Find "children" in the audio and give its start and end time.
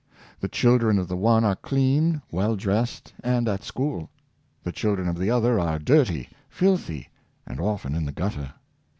0.47-0.97, 4.71-5.07